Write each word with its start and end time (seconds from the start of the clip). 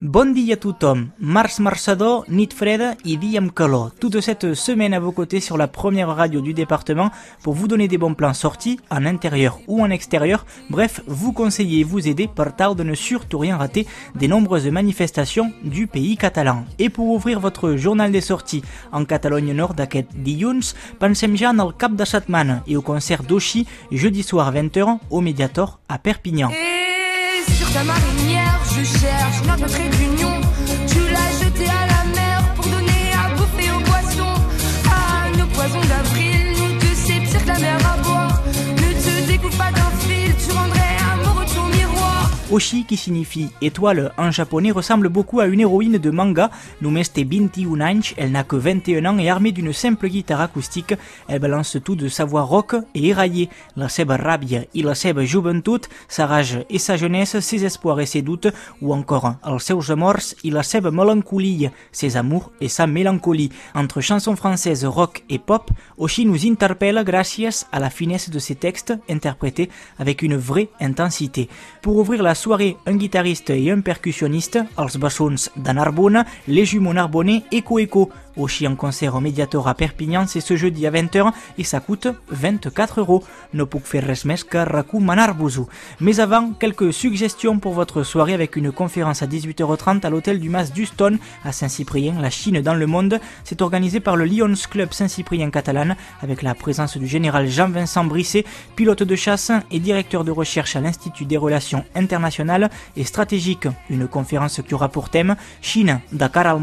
Bon 0.00 0.32
dia 0.32 0.54
a 0.54 0.56
tothom. 0.56 1.08
Mars 1.18 1.58
marçador, 1.58 2.24
nit 2.28 2.52
freda 2.54 2.92
et 3.04 3.16
dia 3.16 3.40
amb 3.40 3.50
calor. 3.50 3.90
Toute 3.98 4.20
cette 4.20 4.54
semaine 4.54 4.94
à 4.94 5.00
vos 5.00 5.10
côtés 5.10 5.40
sur 5.40 5.58
la 5.58 5.66
première 5.66 6.14
radio 6.14 6.40
du 6.40 6.54
département 6.54 7.10
pour 7.42 7.54
vous 7.54 7.66
donner 7.66 7.88
des 7.88 7.98
bons 7.98 8.14
plans 8.14 8.32
sortis, 8.32 8.78
en 8.92 9.04
intérieur 9.04 9.58
ou 9.66 9.82
en 9.82 9.90
extérieur. 9.90 10.46
Bref, 10.70 11.00
vous 11.08 11.32
conseiller 11.32 11.80
et 11.80 11.82
vous 11.82 12.06
aider 12.06 12.28
par 12.28 12.54
tal 12.54 12.76
de 12.76 12.84
ne 12.84 12.94
surtout 12.94 13.38
rien 13.38 13.56
rater 13.56 13.88
des 14.14 14.28
nombreuses 14.28 14.68
manifestations 14.68 15.52
du 15.64 15.88
pays 15.88 16.16
catalan. 16.16 16.64
Et 16.78 16.90
pour 16.90 17.08
ouvrir 17.08 17.40
votre 17.40 17.74
journal 17.74 18.12
des 18.12 18.20
sorties 18.20 18.62
en 18.92 19.04
Catalogne 19.04 19.52
Nord 19.52 19.74
d'aquest 19.74 20.14
dilluns, 20.14 20.76
pensem 21.00 21.34
ja 21.34 21.50
en 21.50 21.58
el 21.58 21.74
cap 21.74 21.96
de 21.96 22.04
setmana 22.04 22.62
et 22.68 22.76
au 22.76 22.82
concert 22.82 23.24
d'Oshi 23.24 23.66
jeudi 23.90 24.22
soir 24.22 24.54
20h 24.54 24.98
au 25.10 25.20
Mediator 25.20 25.80
à 25.88 25.98
Perpignan. 25.98 26.50
Et 26.50 26.77
ta 27.72 27.84
marinière, 27.84 28.60
je 28.74 28.84
cherche 28.84 29.42
notre 29.46 29.66
trait 29.66 29.88
d'union. 29.88 30.40
Oshi, 42.58 42.84
qui 42.84 42.96
signifie 42.96 43.50
étoile 43.62 44.10
en 44.18 44.32
japonais, 44.32 44.72
ressemble 44.72 45.08
beaucoup 45.08 45.38
à 45.38 45.46
une 45.46 45.60
héroïne 45.60 45.96
de 45.96 46.10
manga. 46.10 46.50
Numeste 46.82 47.20
21 47.20 47.80
anys, 47.80 48.14
elle 48.16 48.32
n'a 48.32 48.42
que 48.42 48.56
21 48.56 49.04
ans 49.04 49.18
et 49.18 49.30
armée 49.30 49.52
d'une 49.52 49.72
simple 49.72 50.08
guitare 50.08 50.40
acoustique, 50.40 50.94
elle 51.28 51.38
balance 51.38 51.76
tout 51.84 51.94
de 51.94 52.08
sa 52.08 52.24
voix 52.24 52.42
rock 52.42 52.74
et 52.96 53.06
éraillée. 53.10 53.48
La 53.76 53.88
seva 53.88 54.16
ràbia 54.18 54.64
i 54.74 54.82
la 54.82 54.96
seva 54.98 55.22
joventut, 55.24 55.86
sa 56.08 56.26
rage 56.26 56.64
et 56.68 56.80
sa 56.80 56.96
jeunesse, 56.96 57.38
ses 57.38 57.64
espoirs 57.64 58.00
et 58.00 58.06
ses 58.06 58.22
doutes, 58.22 58.48
ou 58.82 58.92
encore 58.92 59.36
els 59.46 59.60
seus 59.60 59.92
amors 59.92 60.34
i 60.42 60.50
la 60.50 60.62
melancolie, 60.90 61.70
ses 61.92 62.16
amours 62.16 62.50
et 62.60 62.66
sa 62.66 62.88
mélancolie. 62.88 63.50
Entre 63.76 64.00
chansons 64.00 64.34
françaises 64.34 64.84
rock 64.84 65.22
et 65.30 65.38
pop, 65.38 65.70
Oshi 65.96 66.26
nous 66.26 66.44
interpelle 66.44 67.04
grâce 67.04 67.68
à 67.70 67.78
la 67.78 67.90
finesse 67.90 68.30
de 68.30 68.40
ses 68.40 68.56
textes 68.56 68.94
interprétés 69.08 69.70
avec 70.00 70.22
une 70.22 70.36
vraie 70.36 70.70
intensité. 70.80 71.48
Pour 71.82 71.98
ouvrir 71.98 72.24
la 72.24 72.34
un 72.86 72.96
guitariste 72.96 73.50
et 73.50 73.70
un 73.70 73.82
percussionniste, 73.82 74.62
els 74.78 74.96
bessons 74.98 75.50
de 75.56 75.72
Narbonne, 75.72 76.24
les 76.46 76.64
jumeaux 76.64 76.94
Narbonnais 76.94 77.42
Eco 77.52 77.78
Eco. 77.78 78.08
Oshi 78.38 78.66
en 78.66 78.76
concert 78.76 79.14
au 79.14 79.20
Mediator 79.20 79.66
à 79.68 79.74
Perpignan, 79.74 80.26
c'est 80.26 80.40
ce 80.40 80.56
jeudi 80.56 80.86
à 80.86 80.90
20h 80.90 81.32
et 81.58 81.64
ça 81.64 81.80
coûte 81.80 82.08
24 82.30 83.00
euros. 83.00 83.24
Mais 86.00 86.20
avant, 86.20 86.52
quelques 86.52 86.92
suggestions 86.92 87.58
pour 87.58 87.72
votre 87.72 88.02
soirée 88.02 88.34
avec 88.34 88.56
une 88.56 88.72
conférence 88.72 89.22
à 89.22 89.26
18h30 89.26 90.06
à 90.06 90.10
l'hôtel 90.10 90.40
du 90.40 90.48
Mas 90.48 90.72
d'Uston 90.72 91.18
à 91.44 91.52
Saint-Cyprien, 91.52 92.14
la 92.20 92.30
Chine 92.30 92.60
dans 92.60 92.74
le 92.74 92.86
monde. 92.86 93.20
C'est 93.44 93.62
organisé 93.62 94.00
par 94.00 94.16
le 94.16 94.24
Lions 94.24 94.54
Club 94.70 94.92
Saint-Cyprien 94.92 95.50
catalane 95.50 95.96
avec 96.22 96.42
la 96.42 96.54
présence 96.54 96.96
du 96.96 97.06
général 97.06 97.48
Jean-Vincent 97.48 98.04
Brisset, 98.04 98.44
pilote 98.76 99.02
de 99.02 99.16
chasse 99.16 99.50
et 99.70 99.80
directeur 99.80 100.24
de 100.24 100.30
recherche 100.30 100.76
à 100.76 100.80
l'Institut 100.80 101.24
des 101.24 101.36
relations 101.36 101.84
internationales 101.94 102.70
et 102.96 103.04
stratégiques. 103.04 103.68
Une 103.90 104.06
conférence 104.08 104.60
qui 104.66 104.74
aura 104.74 104.88
pour 104.88 105.10
thème 105.10 105.36
Chine, 105.60 106.00
Dakar 106.12 106.46
al 106.46 106.60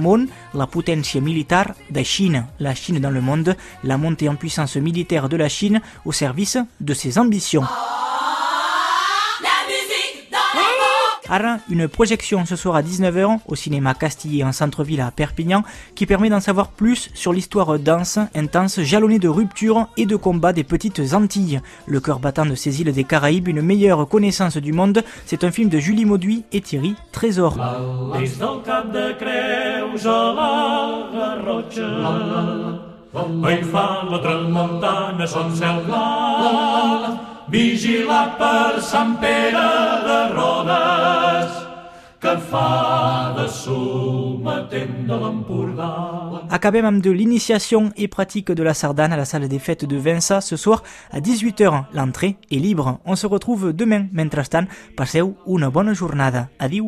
la 0.53 0.67
potència 0.67 1.21
militar 1.65 1.75
de 1.89 2.03
Chine, 2.03 2.45
la 2.59 2.75
Chine 2.75 2.99
dans 2.99 3.09
le 3.09 3.21
monde, 3.21 3.55
la 3.83 3.97
montée 3.97 4.29
en 4.29 4.35
puissance 4.35 4.75
militaire 4.75 5.29
de 5.29 5.37
la 5.37 5.49
Chine 5.49 5.81
au 6.05 6.11
service 6.11 6.57
de 6.79 6.93
ses 6.93 7.17
ambitions. 7.17 7.63
Ara, 11.29 11.57
une 11.69 11.87
projection 11.87 12.45
ce 12.45 12.55
soir 12.55 12.75
à 12.75 12.81
19h 12.81 13.39
au 13.47 13.55
cinéma 13.55 13.93
Castillé 13.93 14.43
en 14.43 14.51
centre-ville 14.51 15.01
à 15.01 15.11
Perpignan 15.11 15.63
qui 15.95 16.05
permet 16.05 16.29
d'en 16.29 16.39
savoir 16.39 16.69
plus 16.69 17.09
sur 17.13 17.33
l'histoire 17.33 17.79
dense, 17.79 18.19
intense, 18.35 18.81
jalonnée 18.81 19.19
de 19.19 19.27
ruptures 19.27 19.87
et 19.97 20.05
de 20.05 20.15
combats 20.15 20.53
des 20.53 20.63
petites 20.63 21.01
Antilles. 21.13 21.61
Le 21.87 21.99
cœur 21.99 22.19
battant 22.19 22.45
de 22.45 22.55
ces 22.55 22.81
îles 22.81 22.93
des 22.93 23.03
Caraïbes, 23.03 23.47
une 23.47 23.61
meilleure 23.61 24.07
connaissance 24.07 24.57
du 24.57 24.73
monde, 24.73 25.03
c'est 25.25 25.43
un 25.43 25.51
film 25.51 25.69
de 25.69 25.79
Julie 25.79 26.05
Mauduit 26.05 26.43
et 26.51 26.61
Thierry 26.61 26.95
Trésor. 27.11 27.57
Que 42.35 42.41
fa 42.41 43.33
de 46.51 47.01
de 47.01 47.11
l'initiation 47.11 47.91
et 47.95 48.07
pratique 48.07 48.51
de 48.51 48.63
la 48.63 48.73
sardane 48.73 49.13
à 49.13 49.17
la 49.17 49.25
salle 49.25 49.47
des 49.47 49.59
fêtes 49.59 49.85
de 49.85 49.97
Vinça 49.97 50.41
ce 50.41 50.57
soir 50.57 50.83
à 51.11 51.19
18h. 51.19 51.85
L'entrée 51.93 52.37
est 52.51 52.57
libre. 52.57 52.99
On 53.05 53.15
se 53.15 53.27
retrouve 53.27 53.73
demain. 53.73 54.07
Mentrestant, 54.11 54.65
passeu 54.97 55.33
una 55.47 55.69
bona 55.69 55.93
jornada. 55.93 56.49
Adieu. 56.59 56.83